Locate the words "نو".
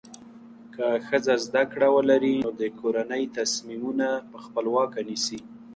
2.43-2.49